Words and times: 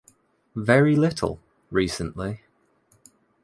Very 0.55 0.95
little, 0.95 1.39
recently. 1.69 2.41